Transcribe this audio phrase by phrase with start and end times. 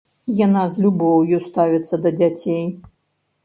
[0.37, 2.69] Яна з любоўю ставіцца да дзяцей.